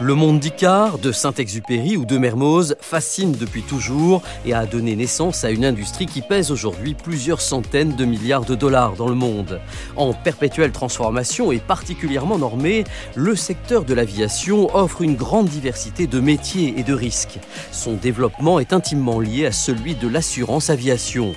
Le 0.00 0.14
monde 0.14 0.38
d'Icare, 0.38 0.98
de 0.98 1.10
Saint-Exupéry 1.10 1.96
ou 1.96 2.04
de 2.04 2.18
Mermoz 2.18 2.76
fascine 2.80 3.32
depuis 3.32 3.62
toujours 3.62 4.22
et 4.46 4.54
a 4.54 4.64
donné 4.64 4.94
naissance 4.94 5.42
à 5.42 5.50
une 5.50 5.64
industrie 5.64 6.06
qui 6.06 6.22
pèse 6.22 6.52
aujourd'hui 6.52 6.94
plusieurs 6.94 7.40
centaines 7.40 7.96
de 7.96 8.04
milliards 8.04 8.44
de 8.44 8.54
dollars 8.54 8.92
dans 8.92 9.08
le 9.08 9.16
monde. 9.16 9.60
En 9.96 10.12
perpétuelle 10.12 10.70
transformation 10.70 11.50
et 11.50 11.58
particulièrement 11.58 12.38
normée, 12.38 12.84
le 13.16 13.34
secteur 13.34 13.82
de 13.82 13.92
l'aviation 13.92 14.72
offre 14.72 15.02
une 15.02 15.16
grande 15.16 15.48
diversité 15.48 16.06
de 16.06 16.20
métiers 16.20 16.74
et 16.76 16.84
de 16.84 16.94
risques. 16.94 17.40
Son 17.72 17.94
développement 17.94 18.60
est 18.60 18.72
intimement 18.72 19.18
lié 19.18 19.46
à 19.46 19.52
celui 19.52 19.96
de 19.96 20.06
l'assurance 20.06 20.70
aviation. 20.70 21.34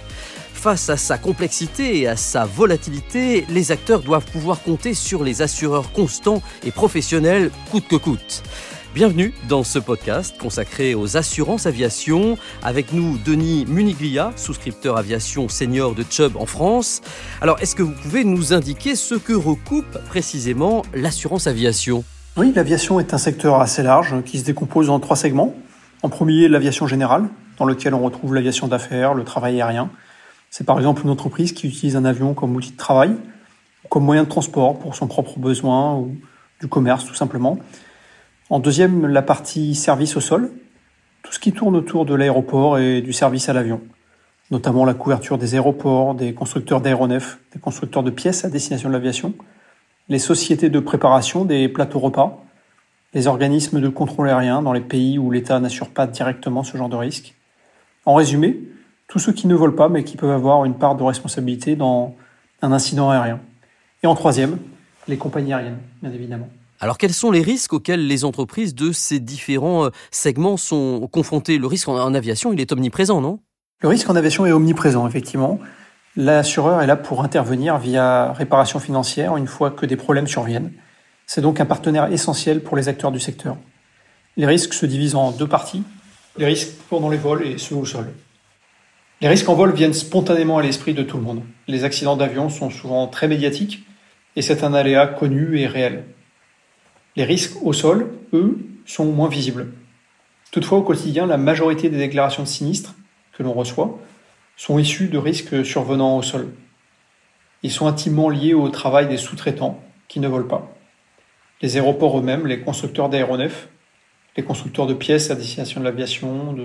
Face 0.62 0.92
à 0.92 0.96
sa 0.96 1.18
complexité 1.18 2.02
et 2.02 2.08
à 2.08 2.16
sa 2.16 2.46
volatilité, 2.46 3.48
les 3.50 3.72
acteurs 3.72 4.02
doivent 4.02 4.30
pouvoir 4.32 4.62
compter 4.62 4.94
sur 4.94 5.24
les 5.24 5.42
assureurs 5.42 5.92
constants 5.92 6.44
et 6.64 6.70
professionnels 6.70 7.50
coûte 7.72 7.88
que 7.88 7.96
coûte. 7.96 8.44
Bienvenue 8.94 9.34
dans 9.50 9.64
ce 9.64 9.80
podcast 9.80 10.36
consacré 10.40 10.94
aux 10.94 11.18
assurances 11.18 11.66
aviation. 11.66 12.38
Avec 12.62 12.94
nous, 12.94 13.18
Denis 13.26 13.66
Muniglia, 13.68 14.34
souscripteur 14.36 14.98
aviation 14.98 15.50
senior 15.50 15.96
de 15.96 16.06
Chubb 16.08 16.38
en 16.38 16.46
France. 16.46 17.02
Alors, 17.42 17.60
est-ce 17.60 17.76
que 17.76 17.82
vous 17.82 17.96
pouvez 18.00 18.24
nous 18.24 18.54
indiquer 18.54 18.94
ce 18.94 19.16
que 19.16 19.34
recoupe 19.34 19.98
précisément 20.10 20.84
l'assurance 20.94 21.48
aviation? 21.48 22.04
Oui, 22.38 22.54
l'aviation 22.56 23.00
est 23.00 23.16
un 23.16 23.18
secteur 23.18 23.60
assez 23.62 23.82
large 23.82 24.14
qui 24.26 24.38
se 24.38 24.46
décompose 24.46 24.92
en 24.92 25.00
trois 25.00 25.16
segments. 25.16 25.56
En 26.04 26.10
premier, 26.10 26.48
l'aviation 26.48 26.86
générale, 26.86 27.30
dans 27.58 27.66
lequel 27.66 27.96
on 27.96 28.04
retrouve 28.04 28.36
l'aviation 28.36 28.68
d'affaires, 28.68 29.16
le 29.16 29.24
travail 29.24 29.60
aérien, 29.60 29.90
c'est 30.52 30.66
par 30.66 30.78
exemple 30.78 31.02
une 31.04 31.10
entreprise 31.10 31.54
qui 31.54 31.68
utilise 31.68 31.96
un 31.96 32.06
avion 32.06 32.34
comme 32.34 32.56
outil 32.56 32.74
de 32.74 32.78
travail, 32.78 33.16
comme 33.90 34.04
moyen 34.04 34.26
de 34.26 34.30
transport 34.30 34.78
pour 34.78 34.96
son 34.96 35.08
propre 35.08 35.40
besoin 35.40 35.96
ou 35.96 36.18
du 36.60 36.68
commerce 36.68 37.06
tout 37.06 37.16
simplement. 37.16 37.58
En 38.50 38.60
deuxième, 38.60 39.08
la 39.08 39.22
partie 39.22 39.74
service 39.76 40.18
au 40.18 40.20
sol, 40.20 40.52
tout 41.24 41.32
ce 41.32 41.40
qui 41.40 41.54
tourne 41.54 41.76
autour 41.76 42.06
de 42.06 42.14
l'aéroport 42.14 42.78
et 42.78 43.02
du 43.02 43.14
service 43.14 43.48
à 43.48 43.54
l'avion, 43.54 43.82
notamment 44.52 44.84
la 44.84 44.94
couverture 44.94 45.38
des 45.38 45.56
aéroports, 45.56 46.16
des 46.16 46.34
constructeurs 46.34 46.82
d'aéronefs, 46.82 47.40
des 47.54 47.60
constructeurs 47.60 48.04
de 48.04 48.12
pièces 48.12 48.44
à 48.44 48.50
destination 48.50 48.90
de 48.90 48.94
l'aviation, 48.94 49.34
les 50.10 50.20
sociétés 50.20 50.70
de 50.70 50.80
préparation 50.82 51.46
des 51.46 51.70
plateaux 51.70 52.00
repas, 52.00 52.44
les 53.14 53.28
organismes 53.28 53.80
de 53.80 53.88
contrôle 53.88 54.28
aérien 54.28 54.62
dans 54.62 54.74
les 54.74 54.82
pays 54.82 55.18
où 55.18 55.32
l'État 55.32 55.58
n'assure 55.62 55.88
pas 55.90 56.08
directement 56.08 56.64
ce 56.64 56.76
genre 56.76 56.90
de 56.90 56.98
risque. 56.98 57.36
En 58.06 58.16
résumé, 58.16 58.60
tous 59.12 59.20
ceux 59.20 59.34
qui 59.34 59.46
ne 59.46 59.56
volent 59.56 59.76
pas, 59.76 59.90
mais 59.90 60.06
qui 60.06 60.16
peuvent 60.16 60.32
avoir 60.32 60.64
une 60.64 60.76
part 60.76 60.96
de 60.96 61.04
responsabilité 61.04 61.76
dans 61.76 62.16
un 62.62 62.72
incident 62.72 63.10
aérien. 63.10 63.42
Et 64.04 64.08
en 64.08 64.16
troisième, 64.16 64.58
les 65.10 65.18
compagnies 65.18 65.52
aériennes, 65.52 65.80
bien 66.02 66.14
évidemment. 66.14 66.48
Alors 66.80 66.98
quels 66.98 67.14
sont 67.14 67.30
les 67.30 67.42
risques 67.42 67.74
auxquels 67.74 68.08
les 68.08 68.24
entreprises 68.24 68.74
de 68.74 68.94
ces 68.94 69.20
différents 69.20 69.84
euh, 69.84 69.90
segments 70.12 70.56
sont 70.56 71.10
confrontées? 71.12 71.58
Le 71.58 71.68
risque 71.68 71.90
en 71.90 72.14
aviation, 72.14 72.54
il 72.54 72.62
est 72.62 72.72
omniprésent, 72.72 73.20
non? 73.20 73.40
Le 73.82 73.90
risque 73.90 74.10
en 74.10 74.16
aviation 74.16 74.46
est 74.46 74.54
omniprésent, 74.54 75.06
effectivement. 75.06 75.60
L'assureur 76.16 76.82
est 76.82 76.88
là 76.88 76.96
pour 76.96 77.22
intervenir 77.22 77.80
via 77.80 78.32
réparation 78.32 78.80
financière 78.80 79.36
une 79.36 79.48
fois 79.48 79.72
que 79.72 79.86
des 79.86 79.98
problèmes 79.98 80.28
surviennent. 80.28 80.72
C'est 81.28 81.42
donc 81.42 81.60
un 81.60 81.66
partenaire 81.66 82.14
essentiel 82.14 82.64
pour 82.64 82.78
les 82.78 82.88
acteurs 82.88 83.12
du 83.12 83.20
secteur. 83.20 83.58
Les 84.38 84.46
risques 84.46 84.74
se 84.74 84.86
divisent 84.86 85.16
en 85.16 85.32
deux 85.32 85.48
parties, 85.48 85.84
les 86.38 86.46
risques 86.46 86.70
pendant 86.90 87.10
les 87.10 87.18
vols 87.18 87.46
et 87.46 87.58
ceux 87.58 87.76
au 87.76 87.86
sol. 87.86 88.08
Les 89.22 89.28
risques 89.28 89.50
en 89.50 89.54
vol 89.54 89.72
viennent 89.72 89.94
spontanément 89.94 90.58
à 90.58 90.64
l'esprit 90.64 90.96
de 90.96 91.04
tout 91.04 91.18
le 91.18 91.22
monde. 91.22 91.44
Les 91.68 91.84
accidents 91.84 92.18
d'avion 92.18 92.50
sont 92.50 92.72
souvent 92.72 93.06
très 93.06 93.28
médiatiques 93.28 93.86
et 94.36 94.42
c'est 94.42 94.64
un 94.64 94.74
aléa 94.74 95.06
connu 95.06 95.60
et 95.60 95.68
réel. 95.68 96.06
Les 97.16 97.24
risques 97.24 97.62
au 97.62 97.72
sol, 97.72 98.12
eux, 98.34 98.58
sont 98.88 99.06
moins 99.06 99.30
visibles. 99.30 99.74
Toutefois, 100.52 100.80
au 100.80 100.82
quotidien, 100.82 101.28
la 101.28 101.38
majorité 101.38 101.90
des 101.90 102.00
déclarations 102.00 102.42
de 102.42 102.48
sinistres 102.48 102.96
que 103.34 103.44
l'on 103.44 103.54
reçoit 103.54 104.00
sont 104.58 104.80
issues 104.80 105.08
de 105.08 105.20
risques 105.20 105.64
survenant 105.64 106.18
au 106.18 106.24
sol. 106.24 106.50
Ils 107.62 107.72
sont 107.72 107.86
intimement 107.86 108.28
liés 108.28 108.56
au 108.56 108.70
travail 108.70 109.08
des 109.08 109.18
sous-traitants 109.18 109.84
qui 110.08 110.20
ne 110.20 110.28
volent 110.28 110.48
pas. 110.48 110.76
Les 111.62 111.78
aéroports 111.78 112.18
eux-mêmes, 112.18 112.48
les 112.48 112.62
constructeurs 112.62 113.08
d'aéronefs, 113.10 113.68
les 114.38 114.44
constructeurs 114.44 114.88
de 114.88 114.94
pièces 114.94 115.32
à 115.32 115.36
destination 115.36 115.80
de 115.82 115.86
l'aviation, 115.86 116.54
de, 116.54 116.64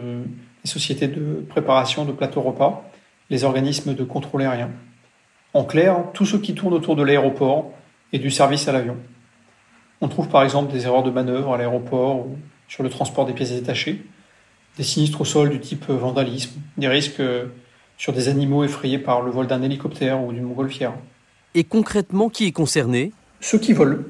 les 0.65 0.71
sociétés 0.71 1.09
de 1.09 1.45
préparation 1.49 2.05
de 2.05 2.13
plateaux 2.13 2.43
repas, 2.43 2.89
les 3.31 3.45
organismes 3.45 3.95
de 3.95 4.05
contrôle 4.05 4.43
aérien. 4.43 4.71
En 5.55 5.65
clair, 5.65 6.05
tout 6.13 6.27
ce 6.27 6.37
qui 6.37 6.55
tourne 6.55 6.75
autour 6.75 6.97
de 6.97 7.03
l'aéroport 7.03 7.73
et 8.13 8.19
du 8.19 8.31
service 8.31 8.69
à 8.69 8.73
l'avion. 8.73 8.97
On 10.01 10.09
trouve 10.09 10.29
par 10.29 10.43
exemple 10.43 10.73
des 10.73 10.85
erreurs 10.85 11.03
de 11.03 11.11
manœuvre 11.11 11.55
à 11.55 11.59
l'aéroport 11.59 12.27
ou 12.27 12.37
sur 12.69 12.83
le 12.83 12.91
transport 12.91 13.27
des 13.27 13.33
pièces 13.33 13.53
détachées, 13.53 14.05
des 14.77 14.83
sinistres 14.83 15.21
au 15.21 15.25
sol 15.25 15.51
du 15.51 15.61
type 15.61 15.89
vandalisme, 15.89 16.61
des 16.77 16.89
risques 16.89 17.23
sur 17.97 18.13
des 18.13 18.29
animaux 18.29 18.65
effrayés 18.65 18.99
par 18.99 19.23
le 19.23 19.31
vol 19.31 19.47
d'un 19.47 19.63
hélicoptère 19.63 20.23
ou 20.23 20.33
d'une 20.33 20.43
montgolfière. 20.43 20.93
Et 21.55 21.65
concrètement, 21.65 22.29
qui 22.29 22.47
est 22.47 22.53
concerné? 22.53 23.13
Ceux 23.41 23.59
qui 23.59 23.73
volent. 23.73 24.03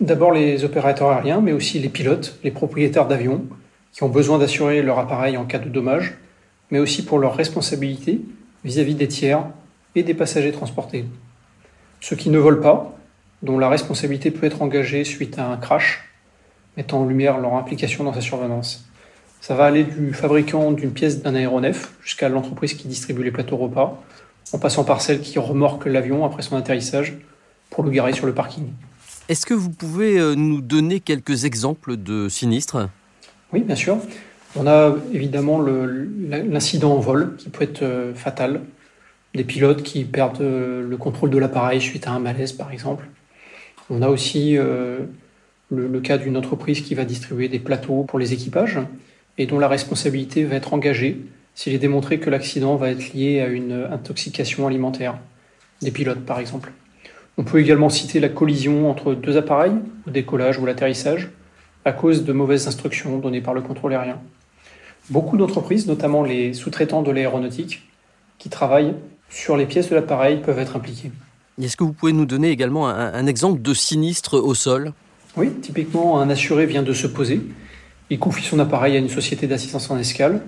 D'abord 0.00 0.32
les 0.32 0.64
opérateurs 0.64 1.10
aériens, 1.10 1.40
mais 1.40 1.52
aussi 1.52 1.78
les 1.78 1.88
pilotes, 1.88 2.38
les 2.42 2.50
propriétaires 2.50 3.06
d'avions, 3.06 3.44
qui 3.92 4.02
ont 4.02 4.08
besoin 4.08 4.38
d'assurer 4.38 4.82
leur 4.82 4.98
appareil 4.98 5.36
en 5.36 5.44
cas 5.44 5.60
de 5.60 5.68
dommage, 5.68 6.14
mais 6.70 6.80
aussi 6.80 7.04
pour 7.04 7.20
leur 7.20 7.36
responsabilité 7.36 8.20
vis-à-vis 8.64 8.96
des 8.96 9.06
tiers 9.06 9.44
et 9.94 10.02
des 10.02 10.14
passagers 10.14 10.50
transportés. 10.50 11.04
Ceux 12.00 12.16
qui 12.16 12.28
ne 12.28 12.38
volent 12.38 12.60
pas, 12.60 12.98
dont 13.44 13.56
la 13.56 13.68
responsabilité 13.68 14.32
peut 14.32 14.46
être 14.46 14.62
engagée 14.62 15.04
suite 15.04 15.38
à 15.38 15.46
un 15.46 15.56
crash, 15.56 16.04
mettant 16.76 17.02
en 17.02 17.06
lumière 17.06 17.38
leur 17.38 17.54
implication 17.54 18.02
dans 18.02 18.12
sa 18.12 18.20
survenance. 18.20 18.84
Ça 19.40 19.54
va 19.54 19.66
aller 19.66 19.84
du 19.84 20.12
fabricant 20.12 20.72
d'une 20.72 20.90
pièce 20.90 21.22
d'un 21.22 21.36
aéronef 21.36 21.92
jusqu'à 22.02 22.28
l'entreprise 22.28 22.74
qui 22.74 22.88
distribue 22.88 23.22
les 23.22 23.30
plateaux 23.30 23.58
repas, 23.58 24.02
en 24.52 24.58
passant 24.58 24.82
par 24.82 25.00
celle 25.00 25.20
qui 25.20 25.38
remorque 25.38 25.86
l'avion 25.86 26.24
après 26.24 26.42
son 26.42 26.56
atterrissage 26.56 27.14
pour 27.70 27.84
le 27.84 27.90
garer 27.90 28.12
sur 28.12 28.26
le 28.26 28.34
parking. 28.34 28.64
Est-ce 29.28 29.46
que 29.46 29.54
vous 29.54 29.70
pouvez 29.70 30.18
euh, 30.18 30.34
nous 30.34 30.60
donner 30.60 31.00
quelques 31.00 31.44
exemples 31.44 31.96
de 31.96 32.28
sinistres? 32.28 32.88
Oui, 33.52 33.60
bien 33.60 33.76
sûr. 33.76 33.98
On 34.56 34.66
a 34.66 34.94
évidemment 35.12 35.60
l'incident 35.60 36.92
en 36.92 37.00
vol 37.00 37.36
qui 37.36 37.48
peut 37.48 37.64
être 37.64 37.82
euh, 37.82 38.14
fatal. 38.14 38.60
Des 39.34 39.42
pilotes 39.42 39.82
qui 39.82 40.04
perdent 40.04 40.42
euh, 40.42 40.88
le 40.88 40.96
contrôle 40.96 41.30
de 41.30 41.38
l'appareil 41.38 41.80
suite 41.80 42.06
à 42.06 42.12
un 42.12 42.20
malaise, 42.20 42.52
par 42.52 42.70
exemple. 42.70 43.06
On 43.90 44.00
a 44.00 44.08
aussi 44.08 44.56
euh, 44.56 45.00
le, 45.70 46.00
cas 46.00 46.18
d'une 46.18 46.36
entreprise 46.36 46.82
qui 46.82 46.94
va 46.94 47.04
distribuer 47.04 47.48
des 47.48 47.58
plateaux 47.58 48.04
pour 48.04 48.20
les 48.20 48.32
équipages 48.32 48.78
et 49.38 49.46
dont 49.46 49.58
la 49.58 49.66
responsabilité 49.66 50.44
va 50.44 50.54
être 50.54 50.72
engagée 50.72 51.20
s'il 51.56 51.74
est 51.74 51.78
démontré 51.78 52.20
que 52.20 52.30
l'accident 52.30 52.76
va 52.76 52.90
être 52.90 53.12
lié 53.12 53.40
à 53.40 53.48
une 53.48 53.88
intoxication 53.90 54.66
alimentaire 54.66 55.18
des 55.82 55.90
pilotes, 55.90 56.24
par 56.24 56.38
exemple. 56.38 56.72
On 57.36 57.44
peut 57.44 57.58
également 57.58 57.88
citer 57.88 58.20
la 58.20 58.28
collision 58.28 58.88
entre 58.90 59.14
deux 59.14 59.36
appareils, 59.36 59.74
au 60.06 60.10
décollage 60.10 60.58
ou 60.58 60.66
l'atterrissage, 60.66 61.30
à 61.84 61.92
cause 61.92 62.24
de 62.24 62.32
mauvaises 62.32 62.68
instructions 62.68 63.18
données 63.18 63.40
par 63.40 63.54
le 63.54 63.60
contrôle 63.60 63.92
aérien. 63.92 64.18
Beaucoup 65.10 65.36
d'entreprises, 65.36 65.86
notamment 65.86 66.22
les 66.22 66.54
sous-traitants 66.54 67.02
de 67.02 67.10
l'aéronautique, 67.10 67.82
qui 68.38 68.48
travaillent 68.48 68.94
sur 69.28 69.56
les 69.56 69.66
pièces 69.66 69.90
de 69.90 69.94
l'appareil 69.94 70.40
peuvent 70.40 70.58
être 70.58 70.76
impliqués. 70.76 71.10
Est-ce 71.60 71.76
que 71.76 71.84
vous 71.84 71.92
pouvez 71.92 72.12
nous 72.12 72.26
donner 72.26 72.50
également 72.50 72.88
un, 72.88 73.26
exemple 73.26 73.60
de 73.62 73.74
sinistre 73.74 74.38
au 74.38 74.54
sol? 74.54 74.92
Oui, 75.36 75.50
typiquement, 75.60 76.20
un 76.20 76.30
assuré 76.30 76.66
vient 76.66 76.82
de 76.82 76.92
se 76.92 77.06
poser. 77.06 77.40
Il 78.10 78.18
confie 78.18 78.44
son 78.44 78.58
appareil 78.58 78.96
à 78.96 78.98
une 78.98 79.08
société 79.08 79.46
d'assistance 79.46 79.90
en 79.90 79.98
escale 79.98 80.42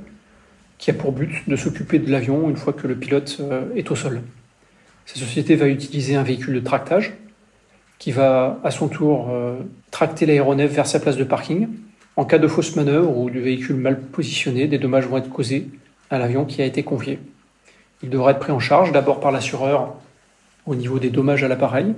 qui 0.79 0.91
a 0.91 0.95
pour 0.95 1.13
but 1.13 1.49
de 1.49 1.57
s'occuper 1.57 1.99
de 1.99 2.11
l'avion 2.11 2.51
une 2.51 2.57
fois 2.57 2.73
que 2.73 2.87
le 2.87 2.97
pilote 2.97 3.39
euh, 3.41 3.65
est 3.75 3.91
au 3.91 3.97
sol. 3.97 4.21
Cette 5.07 5.19
société 5.19 5.55
va 5.55 5.69
utiliser 5.69 6.17
un 6.17 6.23
véhicule 6.23 6.55
de 6.55 6.61
tractage 6.61 7.15
qui 7.99 8.13
va 8.13 8.61
à 8.63 8.71
son 8.71 8.89
tour 8.89 9.31
euh, 9.31 9.57
tracter 9.91 10.27
l'aéronef 10.27 10.71
vers 10.71 10.87
sa 10.87 11.01
place 11.01 11.17
de 11.17 11.25
parking. 11.25 11.69
En 12.17 12.25
cas 12.25 12.39
de 12.39 12.49
fausse 12.49 12.77
manœuvre 12.77 13.17
ou 13.17 13.31
du 13.31 13.41
véhicule 13.41 13.77
mal 13.77 14.01
positionné, 14.01 14.67
des 14.67 14.79
dommages 14.79 15.07
vont 15.07 15.17
être 15.17 15.31
causés 15.31 15.69
à 16.11 16.19
l'avion 16.19 16.45
qui 16.45 16.61
a 16.61 16.65
été 16.65 16.83
confié. 16.83 17.21
Il 18.03 18.11
devra 18.11 18.33
être 18.33 18.41
pris 18.41 18.53
en 18.53 18.59
charge 18.59 18.93
d'abord 18.93 19.21
par 19.21 19.33
l'assureur 19.33 19.95
au 20.67 20.75
niveau 20.75 20.99
des 20.99 21.11
dommages 21.11 21.45
à 21.45 21.49
l'appareil 21.49 21.95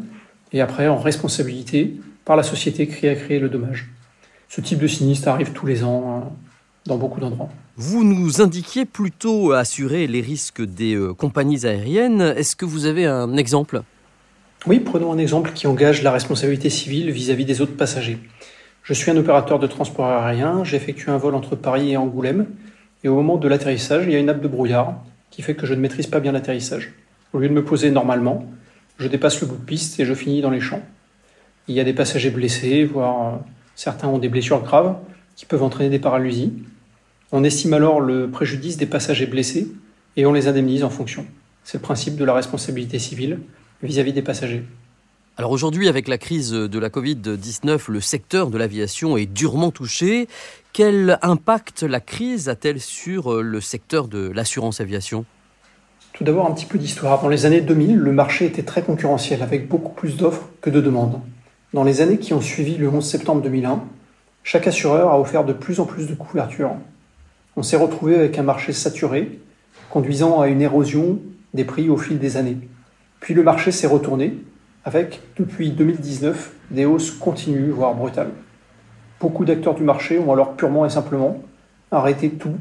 et 0.52 0.60
après 0.60 0.86
en 0.86 0.98
responsabilité 0.98 1.94
par 2.24 2.36
la 2.36 2.42
société 2.42 2.86
qui 2.86 3.08
a 3.08 3.14
créé 3.14 3.38
le 3.38 3.48
dommage. 3.48 3.88
Ce 4.48 4.60
type 4.60 4.78
de 4.78 4.86
sinistre 4.86 5.28
arrive 5.28 5.52
tous 5.52 5.66
les 5.66 5.82
ans 5.82 6.22
hein, 6.26 6.30
dans 6.88 6.96
beaucoup 6.96 7.20
d'endroits. 7.20 7.48
Vous 7.76 8.02
nous 8.02 8.42
indiquiez 8.42 8.84
plutôt 8.84 9.52
assurer 9.52 10.08
les 10.08 10.20
risques 10.20 10.62
des 10.62 10.94
euh, 10.94 11.14
compagnies 11.14 11.64
aériennes. 11.64 12.20
Est-ce 12.20 12.56
que 12.56 12.64
vous 12.64 12.86
avez 12.86 13.06
un 13.06 13.36
exemple? 13.36 13.82
Oui, 14.66 14.80
prenons 14.80 15.12
un 15.12 15.18
exemple 15.18 15.52
qui 15.52 15.68
engage 15.68 16.02
la 16.02 16.10
responsabilité 16.10 16.68
civile 16.70 17.12
vis-à-vis 17.12 17.44
des 17.44 17.60
autres 17.60 17.76
passagers. 17.76 18.18
Je 18.82 18.92
suis 18.92 19.10
un 19.10 19.16
opérateur 19.16 19.60
de 19.60 19.68
transport 19.68 20.06
aérien, 20.06 20.64
j'effectue 20.64 21.10
un 21.10 21.18
vol 21.18 21.36
entre 21.36 21.54
Paris 21.54 21.92
et 21.92 21.96
Angoulême, 21.96 22.46
et 23.04 23.08
au 23.08 23.14
moment 23.14 23.36
de 23.36 23.46
l'atterrissage, 23.46 24.04
il 24.06 24.12
y 24.12 24.16
a 24.16 24.18
une 24.18 24.26
nappe 24.26 24.40
de 24.40 24.48
brouillard 24.48 24.96
qui 25.30 25.42
fait 25.42 25.54
que 25.54 25.66
je 25.66 25.74
ne 25.74 25.80
maîtrise 25.80 26.08
pas 26.08 26.18
bien 26.18 26.32
l'atterrissage. 26.32 26.94
Au 27.32 27.38
lieu 27.38 27.48
de 27.48 27.54
me 27.54 27.64
poser 27.64 27.92
normalement, 27.92 28.46
je 28.98 29.06
dépasse 29.06 29.40
le 29.40 29.46
bout 29.46 29.56
de 29.56 29.64
piste 29.64 30.00
et 30.00 30.04
je 30.04 30.14
finis 30.14 30.40
dans 30.40 30.50
les 30.50 30.60
champs. 30.60 30.82
Il 31.68 31.76
y 31.76 31.80
a 31.80 31.84
des 31.84 31.92
passagers 31.92 32.30
blessés, 32.30 32.84
voire 32.84 33.34
euh, 33.34 33.38
Certains 33.78 34.08
ont 34.08 34.18
des 34.18 34.28
blessures 34.28 34.60
graves 34.60 34.96
qui 35.36 35.46
peuvent 35.46 35.62
entraîner 35.62 35.88
des 35.88 36.00
paralysies. 36.00 36.52
On 37.30 37.44
estime 37.44 37.74
alors 37.74 38.00
le 38.00 38.30
préjudice 38.30 38.78
des 38.78 38.86
passagers 38.86 39.26
blessés 39.26 39.68
et 40.16 40.24
on 40.24 40.32
les 40.32 40.48
indemnise 40.48 40.82
en 40.82 40.90
fonction. 40.90 41.26
C'est 41.62 41.76
le 41.76 41.82
principe 41.82 42.16
de 42.16 42.24
la 42.24 42.32
responsabilité 42.32 42.98
civile 42.98 43.40
vis-à-vis 43.82 44.14
des 44.14 44.22
passagers. 44.22 44.64
Alors 45.36 45.52
aujourd'hui, 45.52 45.88
avec 45.88 46.08
la 46.08 46.18
crise 46.18 46.50
de 46.50 46.78
la 46.78 46.88
Covid-19, 46.88 47.90
le 47.92 48.00
secteur 48.00 48.50
de 48.50 48.58
l'aviation 48.58 49.16
est 49.16 49.26
durement 49.26 49.70
touché. 49.70 50.26
Quel 50.72 51.18
impact 51.22 51.82
la 51.82 52.00
crise 52.00 52.48
a-t-elle 52.48 52.80
sur 52.80 53.34
euh, 53.34 53.42
le 53.42 53.60
secteur 53.60 54.08
de 54.08 54.30
l'assurance 54.34 54.80
aviation? 54.80 55.24
Tout 56.12 56.24
d'abord, 56.24 56.46
un 56.46 56.54
petit 56.54 56.66
peu 56.66 56.78
d'histoire. 56.78 57.22
Dans 57.22 57.28
les 57.28 57.46
années 57.46 57.60
2000, 57.60 57.96
le 57.96 58.10
marché 58.10 58.46
était 58.46 58.64
très 58.64 58.82
concurrentiel, 58.82 59.42
avec 59.42 59.68
beaucoup 59.68 59.92
plus 59.92 60.16
d'offres 60.16 60.48
que 60.60 60.70
de 60.70 60.80
demandes. 60.80 61.20
Dans 61.72 61.84
les 61.84 62.00
années 62.00 62.18
qui 62.18 62.32
ont 62.32 62.40
suivi 62.40 62.76
le 62.76 62.88
11 62.88 63.04
septembre 63.04 63.42
2001, 63.42 63.84
chaque 64.42 64.66
assureur 64.66 65.12
a 65.12 65.20
offert 65.20 65.44
de 65.44 65.52
plus 65.52 65.78
en 65.78 65.84
plus 65.84 66.08
de 66.08 66.14
couverture. 66.14 66.72
On 67.58 67.64
s'est 67.64 67.76
retrouvé 67.76 68.14
avec 68.14 68.38
un 68.38 68.44
marché 68.44 68.72
saturé, 68.72 69.40
conduisant 69.90 70.40
à 70.40 70.46
une 70.46 70.62
érosion 70.62 71.18
des 71.54 71.64
prix 71.64 71.90
au 71.90 71.96
fil 71.96 72.20
des 72.20 72.36
années. 72.36 72.56
Puis 73.18 73.34
le 73.34 73.42
marché 73.42 73.72
s'est 73.72 73.88
retourné 73.88 74.38
avec, 74.84 75.22
depuis 75.36 75.72
2019, 75.72 76.52
des 76.70 76.84
hausses 76.84 77.10
continues, 77.10 77.70
voire 77.70 77.96
brutales. 77.96 78.30
Beaucoup 79.18 79.44
d'acteurs 79.44 79.74
du 79.74 79.82
marché 79.82 80.20
ont 80.20 80.32
alors 80.32 80.54
purement 80.54 80.86
et 80.86 80.88
simplement 80.88 81.42
arrêté 81.90 82.30
tout 82.30 82.54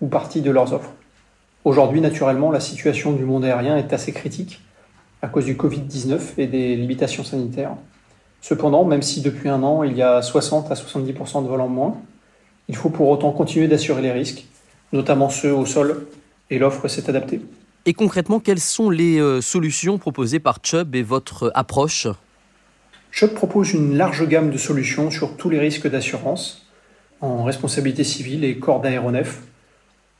ou 0.00 0.06
partie 0.06 0.40
de 0.40 0.52
leurs 0.52 0.72
offres. 0.72 0.92
Aujourd'hui, 1.64 2.00
naturellement, 2.00 2.52
la 2.52 2.60
situation 2.60 3.10
du 3.10 3.24
monde 3.24 3.44
aérien 3.44 3.76
est 3.76 3.92
assez 3.92 4.12
critique 4.12 4.62
à 5.20 5.26
cause 5.26 5.46
du 5.46 5.56
Covid-19 5.56 6.20
et 6.38 6.46
des 6.46 6.76
limitations 6.76 7.24
sanitaires. 7.24 7.72
Cependant, 8.40 8.84
même 8.84 9.02
si 9.02 9.20
depuis 9.20 9.48
un 9.48 9.64
an, 9.64 9.82
il 9.82 9.96
y 9.96 10.02
a 10.02 10.22
60 10.22 10.70
à 10.70 10.74
70% 10.74 11.42
de 11.42 11.48
vols 11.48 11.60
en 11.60 11.68
moins, 11.68 11.96
il 12.68 12.76
faut 12.76 12.90
pour 12.90 13.08
autant 13.08 13.32
continuer 13.32 13.68
d'assurer 13.68 14.02
les 14.02 14.12
risques, 14.12 14.46
notamment 14.92 15.30
ceux 15.30 15.52
au 15.52 15.66
sol, 15.66 16.06
et 16.50 16.58
l'offre 16.58 16.88
s'est 16.88 17.08
adaptée. 17.08 17.40
Et 17.86 17.92
concrètement, 17.92 18.40
quelles 18.40 18.60
sont 18.60 18.88
les 18.88 19.18
euh, 19.18 19.40
solutions 19.40 19.98
proposées 19.98 20.40
par 20.40 20.58
Chubb 20.62 20.94
et 20.94 21.02
votre 21.02 21.52
approche? 21.54 22.06
Chubb 23.10 23.34
propose 23.34 23.72
une 23.72 23.96
large 23.96 24.26
gamme 24.26 24.50
de 24.50 24.58
solutions 24.58 25.10
sur 25.10 25.36
tous 25.36 25.50
les 25.50 25.58
risques 25.58 25.88
d'assurance, 25.88 26.66
en 27.20 27.44
responsabilité 27.44 28.02
civile 28.02 28.44
et 28.44 28.58
corps 28.58 28.80
d'aéronef, 28.80 29.42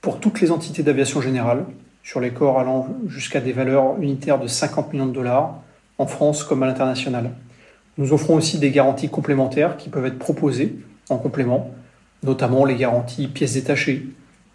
pour 0.00 0.20
toutes 0.20 0.40
les 0.40 0.50
entités 0.50 0.82
d'aviation 0.82 1.22
générale, 1.22 1.64
sur 2.02 2.20
les 2.20 2.30
corps 2.30 2.60
allant 2.60 2.88
jusqu'à 3.06 3.40
des 3.40 3.52
valeurs 3.52 3.96
unitaires 4.00 4.38
de 4.38 4.46
50 4.46 4.92
millions 4.92 5.06
de 5.06 5.12
dollars, 5.12 5.54
en 5.96 6.06
France 6.06 6.44
comme 6.44 6.62
à 6.62 6.66
l'international. 6.66 7.30
Nous 7.96 8.12
offrons 8.12 8.34
aussi 8.34 8.58
des 8.58 8.70
garanties 8.70 9.08
complémentaires 9.08 9.76
qui 9.76 9.88
peuvent 9.88 10.04
être 10.04 10.18
proposées 10.18 10.76
en 11.08 11.16
complément, 11.16 11.74
notamment 12.24 12.64
les 12.64 12.74
garanties 12.74 13.28
pièces 13.28 13.54
détachées, 13.54 14.06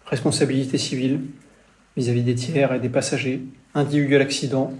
responsabilité 0.04 0.76
civile, 0.76 1.20
vis-à-vis 1.96 2.22
des 2.22 2.34
tiers 2.34 2.72
et 2.74 2.80
des 2.80 2.88
passagers, 2.88 3.42
individuel 3.74 4.20
accident 4.20 4.72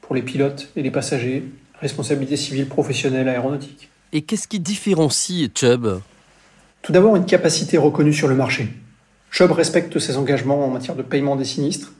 pour 0.00 0.14
les 0.14 0.22
pilotes 0.22 0.68
et 0.76 0.82
les 0.82 0.90
passagers, 0.90 1.44
responsabilité 1.80 2.36
civile 2.36 2.66
professionnelle 2.66 3.28
aéronautique. 3.28 3.88
Et 4.12 4.22
qu'est-ce 4.22 4.48
qui 4.48 4.60
différencie 4.60 5.50
Chubb? 5.54 6.00
Tout 6.82 6.92
d'abord, 6.92 7.16
une 7.16 7.24
capacité 7.24 7.78
reconnue 7.78 8.12
sur 8.12 8.28
le 8.28 8.34
marché. 8.34 8.68
Chubb 9.30 9.52
respecte 9.52 9.98
ses 9.98 10.16
engagements 10.16 10.66
en 10.66 10.70
matière 10.70 10.96
de 10.96 11.02
paiement 11.02 11.36
des 11.36 11.44
sinistres 11.44 11.92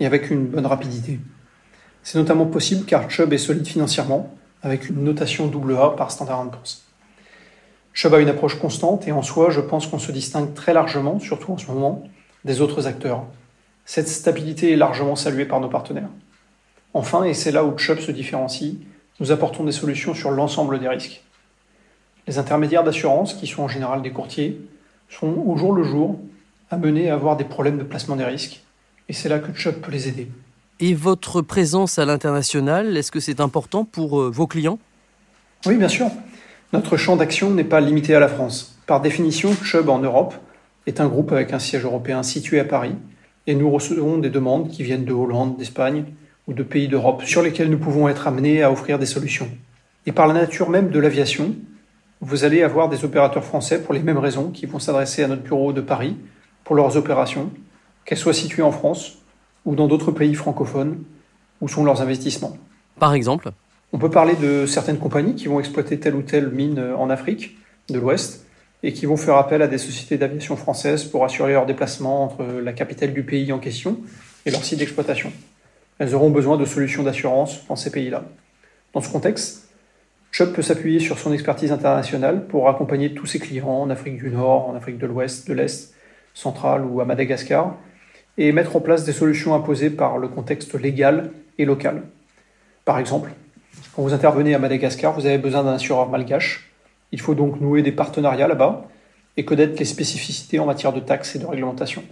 et 0.00 0.06
avec 0.06 0.30
une 0.30 0.46
bonne 0.46 0.66
rapidité. 0.66 1.20
C'est 2.02 2.18
notamment 2.18 2.46
possible 2.46 2.84
car 2.84 3.10
Chubb 3.10 3.32
est 3.32 3.38
solide 3.38 3.66
financièrement, 3.66 4.34
avec 4.62 4.88
une 4.88 5.04
notation 5.04 5.50
AA 5.50 5.96
par 5.96 6.10
Standard 6.10 6.50
Poor's. 6.50 6.83
Chubb 7.94 8.12
a 8.14 8.20
une 8.20 8.28
approche 8.28 8.58
constante 8.58 9.06
et 9.06 9.12
en 9.12 9.22
soi, 9.22 9.50
je 9.50 9.60
pense 9.60 9.86
qu'on 9.86 10.00
se 10.00 10.10
distingue 10.10 10.52
très 10.52 10.74
largement, 10.74 11.20
surtout 11.20 11.52
en 11.52 11.58
ce 11.58 11.66
moment, 11.66 12.02
des 12.44 12.60
autres 12.60 12.88
acteurs. 12.88 13.24
Cette 13.86 14.08
stabilité 14.08 14.72
est 14.72 14.76
largement 14.76 15.14
saluée 15.14 15.44
par 15.44 15.60
nos 15.60 15.68
partenaires. 15.68 16.08
Enfin, 16.92 17.22
et 17.22 17.34
c'est 17.34 17.52
là 17.52 17.64
où 17.64 17.78
Chubb 17.78 18.00
se 18.00 18.10
différencie, 18.10 18.74
nous 19.20 19.30
apportons 19.30 19.62
des 19.62 19.72
solutions 19.72 20.12
sur 20.12 20.32
l'ensemble 20.32 20.80
des 20.80 20.88
risques. 20.88 21.22
Les 22.26 22.38
intermédiaires 22.38 22.82
d'assurance, 22.82 23.34
qui 23.34 23.46
sont 23.46 23.62
en 23.62 23.68
général 23.68 24.02
des 24.02 24.10
courtiers, 24.10 24.60
sont 25.08 25.44
au 25.46 25.56
jour 25.56 25.72
le 25.72 25.84
jour 25.84 26.18
amenés 26.70 27.10
à 27.10 27.14
avoir 27.14 27.36
des 27.36 27.44
problèmes 27.44 27.78
de 27.78 27.84
placement 27.84 28.16
des 28.16 28.24
risques, 28.24 28.62
et 29.08 29.12
c'est 29.12 29.28
là 29.28 29.38
que 29.38 29.52
Chubb 29.56 29.76
peut 29.76 29.92
les 29.92 30.08
aider. 30.08 30.28
Et 30.80 30.94
votre 30.94 31.42
présence 31.42 32.00
à 32.00 32.04
l'international, 32.04 32.96
est-ce 32.96 33.12
que 33.12 33.20
c'est 33.20 33.40
important 33.40 33.84
pour 33.84 34.20
euh, 34.20 34.30
vos 34.30 34.48
clients? 34.48 34.80
Oui, 35.66 35.76
bien 35.76 35.88
sûr. 35.88 36.10
Notre 36.74 36.96
champ 36.96 37.14
d'action 37.14 37.52
n'est 37.52 37.62
pas 37.62 37.80
limité 37.80 38.16
à 38.16 38.18
la 38.18 38.26
France. 38.26 38.76
Par 38.88 39.00
définition, 39.00 39.54
Chubb 39.62 39.88
en 39.88 40.00
Europe 40.00 40.34
est 40.88 41.00
un 41.00 41.06
groupe 41.06 41.30
avec 41.30 41.52
un 41.52 41.60
siège 41.60 41.84
européen 41.84 42.24
situé 42.24 42.58
à 42.58 42.64
Paris 42.64 42.96
et 43.46 43.54
nous 43.54 43.70
recevons 43.70 44.18
des 44.18 44.28
demandes 44.28 44.70
qui 44.70 44.82
viennent 44.82 45.04
de 45.04 45.12
Hollande, 45.12 45.56
d'Espagne 45.56 46.06
ou 46.48 46.52
de 46.52 46.64
pays 46.64 46.88
d'Europe 46.88 47.22
sur 47.22 47.42
lesquels 47.42 47.70
nous 47.70 47.78
pouvons 47.78 48.08
être 48.08 48.26
amenés 48.26 48.64
à 48.64 48.72
offrir 48.72 48.98
des 48.98 49.06
solutions. 49.06 49.48
Et 50.06 50.10
par 50.10 50.26
la 50.26 50.34
nature 50.34 50.68
même 50.68 50.90
de 50.90 50.98
l'aviation, 50.98 51.54
vous 52.20 52.42
allez 52.42 52.64
avoir 52.64 52.88
des 52.88 53.04
opérateurs 53.04 53.44
français 53.44 53.80
pour 53.80 53.94
les 53.94 54.02
mêmes 54.02 54.18
raisons 54.18 54.50
qui 54.50 54.66
vont 54.66 54.80
s'adresser 54.80 55.22
à 55.22 55.28
notre 55.28 55.42
bureau 55.42 55.72
de 55.72 55.80
Paris 55.80 56.16
pour 56.64 56.74
leurs 56.74 56.96
opérations, 56.96 57.52
qu'elles 58.04 58.18
soient 58.18 58.34
situées 58.34 58.64
en 58.64 58.72
France 58.72 59.18
ou 59.64 59.76
dans 59.76 59.86
d'autres 59.86 60.10
pays 60.10 60.34
francophones, 60.34 61.04
où 61.60 61.68
sont 61.68 61.84
leurs 61.84 62.02
investissements. 62.02 62.58
Par 62.98 63.14
exemple 63.14 63.52
On 63.94 63.98
peut 63.98 64.10
parler 64.10 64.34
de 64.34 64.66
certaines 64.66 64.98
compagnies 64.98 65.36
qui 65.36 65.46
vont 65.46 65.60
exploiter 65.60 66.00
telle 66.00 66.16
ou 66.16 66.22
telle 66.22 66.48
mine 66.48 66.80
en 66.98 67.10
Afrique 67.10 67.56
de 67.88 67.96
l'Ouest 68.00 68.44
et 68.82 68.92
qui 68.92 69.06
vont 69.06 69.16
faire 69.16 69.36
appel 69.36 69.62
à 69.62 69.68
des 69.68 69.78
sociétés 69.78 70.18
d'aviation 70.18 70.56
françaises 70.56 71.04
pour 71.04 71.24
assurer 71.24 71.52
leur 71.52 71.64
déplacement 71.64 72.24
entre 72.24 72.42
la 72.60 72.72
capitale 72.72 73.12
du 73.12 73.22
pays 73.22 73.52
en 73.52 73.60
question 73.60 73.98
et 74.46 74.50
leur 74.50 74.64
site 74.64 74.80
d'exploitation. 74.80 75.30
Elles 76.00 76.12
auront 76.12 76.30
besoin 76.30 76.56
de 76.56 76.64
solutions 76.64 77.04
d'assurance 77.04 77.64
dans 77.68 77.76
ces 77.76 77.92
pays-là. 77.92 78.24
Dans 78.94 79.00
ce 79.00 79.08
contexte, 79.08 79.68
Chubb 80.32 80.52
peut 80.52 80.62
s'appuyer 80.62 80.98
sur 80.98 81.20
son 81.20 81.32
expertise 81.32 81.70
internationale 81.70 82.48
pour 82.48 82.68
accompagner 82.68 83.14
tous 83.14 83.26
ses 83.26 83.38
clients 83.38 83.68
en 83.68 83.90
Afrique 83.90 84.16
du 84.16 84.28
Nord, 84.28 84.68
en 84.68 84.74
Afrique 84.74 84.98
de 84.98 85.06
l'Ouest, 85.06 85.46
de 85.46 85.54
l'Est, 85.54 85.94
centrale 86.34 86.84
ou 86.84 87.00
à 87.00 87.04
Madagascar, 87.04 87.76
et 88.38 88.50
mettre 88.50 88.74
en 88.74 88.80
place 88.80 89.04
des 89.04 89.12
solutions 89.12 89.54
imposées 89.54 89.90
par 89.90 90.18
le 90.18 90.26
contexte 90.26 90.74
légal 90.74 91.30
et 91.58 91.64
local. 91.64 92.02
Par 92.84 92.98
exemple, 92.98 93.30
quand 93.94 94.02
vous 94.02 94.12
intervenez 94.12 94.54
à 94.54 94.58
Madagascar, 94.58 95.12
vous 95.12 95.26
avez 95.26 95.38
besoin 95.38 95.62
d'un 95.64 95.74
assureur 95.74 96.08
malgache 96.08 96.70
il 97.14 97.20
faut 97.20 97.36
donc 97.36 97.60
nouer 97.60 97.82
des 97.82 97.92
partenariats 97.92 98.48
là-bas 98.48 98.88
et 99.36 99.44
connaître 99.44 99.78
les 99.78 99.84
spécificités 99.84 100.58
en 100.58 100.66
matière 100.66 100.92
de 100.92 100.98
taxes 100.98 101.36
et 101.36 101.38
de 101.38 101.46
réglementation. 101.46 102.02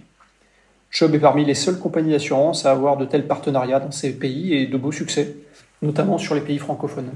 Chubb 0.91 1.13
est 1.13 1.19
parmi 1.19 1.43
les 1.43 1.55
seules 1.55 1.77
compagnies 1.77 2.11
d'assurance 2.11 2.65
à 2.65 2.71
avoir 2.71 2.95
de 2.95 3.03
tels 3.03 3.27
partenariats 3.27 3.81
dans 3.81 3.91
ces 3.91 4.17
pays 4.17 4.53
et 4.53 4.65
de 4.65 4.77
beaux 4.77 4.93
succès, 4.93 5.35
notamment 5.81 6.17
sur 6.17 6.35
les 6.35 6.39
pays 6.41 6.57
francophones. 6.57 7.11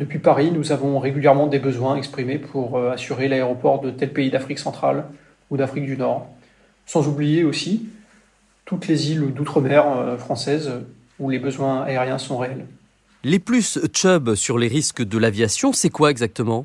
Depuis 0.00 0.18
Paris, 0.18 0.50
nous 0.50 0.72
avons 0.72 0.98
régulièrement 0.98 1.46
des 1.46 1.60
besoins 1.60 1.94
exprimés 1.94 2.38
pour 2.38 2.76
euh, 2.76 2.90
assurer 2.90 3.28
l'aéroport 3.28 3.80
de 3.80 3.92
tels 3.92 4.12
pays 4.12 4.30
d'Afrique 4.30 4.58
centrale 4.58 5.04
ou 5.50 5.56
d'Afrique 5.56 5.84
du 5.84 5.96
Nord, 5.96 6.26
sans 6.84 7.06
oublier 7.06 7.44
aussi 7.44 7.88
toutes 8.64 8.88
les 8.88 9.12
îles 9.12 9.32
d'outre-mer 9.32 9.86
euh, 9.86 10.18
françaises 10.18 10.72
où 11.20 11.30
les 11.30 11.38
besoins 11.38 11.82
aériens 11.82 12.18
sont 12.18 12.38
réels. 12.38 12.66
Les 13.28 13.38
plus 13.38 13.78
Chubb 13.92 14.36
sur 14.36 14.56
les 14.56 14.68
risques 14.68 15.02
de 15.02 15.18
l'aviation, 15.18 15.74
c'est 15.74 15.90
quoi 15.90 16.10
exactement? 16.10 16.64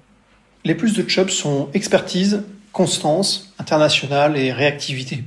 Les 0.63 0.75
plus 0.75 0.93
de 0.93 1.05
Chubb 1.05 1.27
sont 1.27 1.67
expertise, 1.73 2.43
constance, 2.71 3.53
internationale 3.59 4.37
et 4.37 4.53
réactivité. 4.53 5.25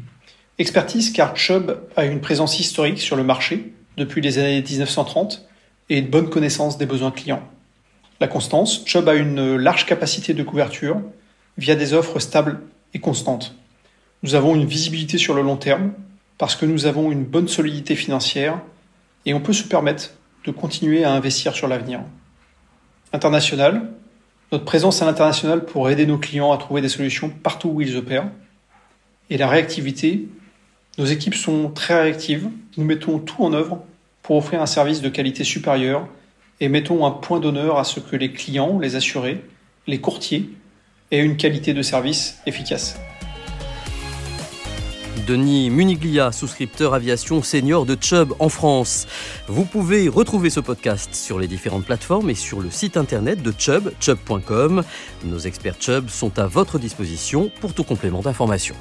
Expertise 0.56 1.12
car 1.12 1.36
Chubb 1.36 1.78
a 1.94 2.06
une 2.06 2.22
présence 2.22 2.58
historique 2.58 2.98
sur 2.98 3.16
le 3.16 3.22
marché 3.22 3.74
depuis 3.98 4.22
les 4.22 4.38
années 4.38 4.62
1930 4.62 5.46
et 5.90 5.98
une 5.98 6.08
bonne 6.08 6.30
connaissance 6.30 6.78
des 6.78 6.86
besoins 6.86 7.10
clients. 7.10 7.46
La 8.18 8.28
constance, 8.28 8.82
Chubb 8.86 9.06
a 9.06 9.14
une 9.14 9.56
large 9.56 9.84
capacité 9.84 10.32
de 10.32 10.42
couverture 10.42 11.02
via 11.58 11.74
des 11.74 11.92
offres 11.92 12.18
stables 12.18 12.62
et 12.94 12.98
constantes. 12.98 13.54
Nous 14.22 14.36
avons 14.36 14.54
une 14.54 14.64
visibilité 14.64 15.18
sur 15.18 15.34
le 15.34 15.42
long 15.42 15.58
terme 15.58 15.92
parce 16.38 16.56
que 16.56 16.64
nous 16.64 16.86
avons 16.86 17.12
une 17.12 17.24
bonne 17.24 17.48
solidité 17.48 17.94
financière 17.94 18.58
et 19.26 19.34
on 19.34 19.40
peut 19.42 19.52
se 19.52 19.64
permettre 19.64 20.15
de 20.46 20.52
continuer 20.52 21.04
à 21.04 21.12
investir 21.12 21.54
sur 21.54 21.68
l'avenir. 21.68 22.00
International, 23.12 23.90
notre 24.52 24.64
présence 24.64 25.02
à 25.02 25.06
l'international 25.06 25.64
pour 25.64 25.90
aider 25.90 26.06
nos 26.06 26.18
clients 26.18 26.52
à 26.52 26.56
trouver 26.56 26.80
des 26.80 26.88
solutions 26.88 27.28
partout 27.28 27.68
où 27.68 27.80
ils 27.80 27.96
opèrent. 27.96 28.30
Et 29.28 29.36
la 29.36 29.48
réactivité, 29.48 30.28
nos 30.98 31.04
équipes 31.04 31.34
sont 31.34 31.70
très 31.70 32.00
réactives, 32.00 32.48
nous 32.76 32.84
mettons 32.84 33.18
tout 33.18 33.44
en 33.44 33.52
œuvre 33.52 33.82
pour 34.22 34.36
offrir 34.36 34.62
un 34.62 34.66
service 34.66 35.02
de 35.02 35.08
qualité 35.08 35.44
supérieure 35.44 36.06
et 36.60 36.68
mettons 36.68 37.04
un 37.04 37.10
point 37.10 37.40
d'honneur 37.40 37.78
à 37.78 37.84
ce 37.84 38.00
que 38.00 38.16
les 38.16 38.32
clients, 38.32 38.78
les 38.78 38.96
assurés, 38.96 39.44
les 39.86 40.00
courtiers 40.00 40.50
aient 41.10 41.20
une 41.20 41.36
qualité 41.36 41.74
de 41.74 41.82
service 41.82 42.38
efficace. 42.46 42.98
Denis 45.26 45.70
Muniglia, 45.70 46.30
souscripteur 46.30 46.94
aviation 46.94 47.42
senior 47.42 47.84
de 47.84 47.96
Chubb 48.00 48.32
en 48.38 48.48
France. 48.48 49.06
Vous 49.48 49.64
pouvez 49.64 50.08
retrouver 50.08 50.50
ce 50.50 50.60
podcast 50.60 51.14
sur 51.14 51.40
les 51.40 51.48
différentes 51.48 51.84
plateformes 51.84 52.30
et 52.30 52.34
sur 52.34 52.60
le 52.60 52.70
site 52.70 52.96
internet 52.96 53.42
de 53.42 53.52
Chubb, 53.56 53.92
chubb.com. 54.00 54.84
Nos 55.24 55.38
experts 55.38 55.76
Chubb 55.80 56.08
sont 56.08 56.38
à 56.38 56.46
votre 56.46 56.78
disposition 56.78 57.50
pour 57.60 57.74
tout 57.74 57.84
complément 57.84 58.20
d'information. 58.20 58.76